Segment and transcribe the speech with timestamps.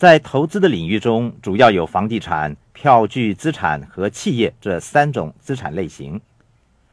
[0.00, 6.18] 在投资的领域中，主要有房地产、票据资产和企业这三种资产类型。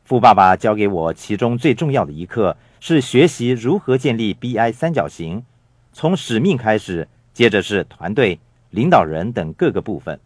[0.03, 5.41] 富爸爸教给我其中最重要的一课是学习如何建立 BI 三角形，
[5.93, 8.41] 从使命开始，接着是团队、
[8.71, 10.19] 领导人等各个部分。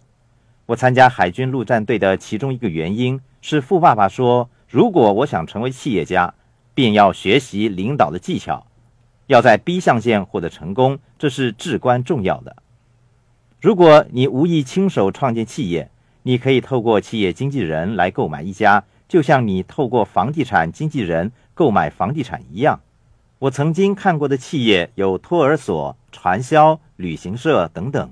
[0.66, 6.34] 我参加海军陆战队的其中一个原因是富爸爸说，如果我想成为企业家，
[6.74, 8.66] 便要学习领导的技巧，
[9.28, 12.56] 要在 B 象限获得成功，这是至关重要的。
[13.62, 15.92] 如果你无意亲手创建企业，
[16.24, 22.82] 你可以透过企业经纪人来购买一家，就像你透过房地产经纪人购买房地产一样。
[23.38, 28.12] 我曾经看过的企业有托儿所、传销、旅行社等等。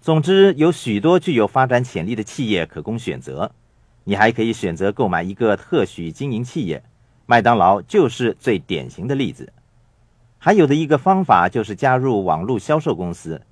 [0.00, 3.52] 总之，有许多具有发展潜力的企业可供选择。
[4.04, 6.82] 你还可以选择购买一个特许经营企业，
[7.26, 9.52] 麦当劳就是最典型的例子。
[10.38, 13.42] 还有的一个方法就是加入网络销售公司。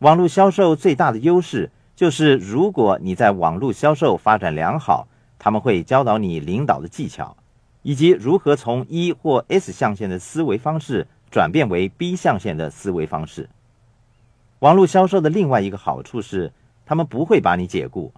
[0.00, 7.34] 网络销售最大的优势就是，如果你在网络销售发展良好，他们会教导你领导的技巧，
[7.80, 13.48] 以及如何从 E 或 S 象限的思维方式转变为 B 象限的思维方式。
[14.58, 16.52] 网络销售的另外一个好处是，
[16.84, 18.12] 他们不会把你解雇。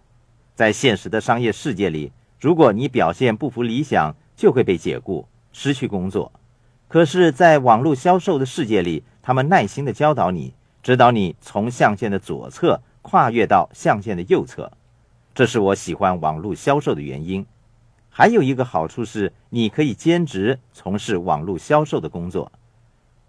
[0.56, 6.32] 在现实的商业世界里，如果你表现不符理想，就会被解雇，失去工作。
[6.88, 10.54] 可是，在网络销售的世界里，他们耐心的教导你。
[10.88, 14.72] 指导你从象限的左侧跨越到象限的右侧，
[15.34, 17.44] 这是我喜欢网络销售的原因。
[18.08, 22.50] 还有一个好处是，你可以兼职从事网络销售的工作。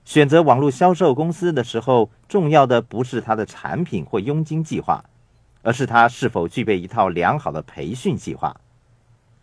[0.06, 5.04] 选择网络销售公司的时候，重要的不是它的产品或佣金计划，
[5.62, 8.56] 而是它是否具备一套良好的培训计划。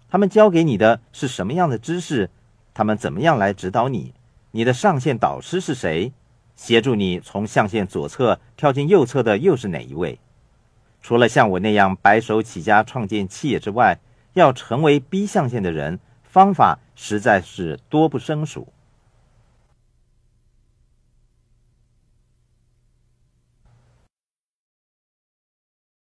[0.08, 2.30] 他们教给你的是什么样的知识？
[2.72, 4.14] 他们怎么样来指导你？
[4.52, 6.14] 你的上线导师是谁？
[6.56, 10.18] 协助你从象限左侧跳进右侧的又是哪一位？
[11.02, 14.00] 除了像我那样白手起家创建企业之外，
[14.32, 18.66] 要成为 B 象限的人，方法实在是多不胜数。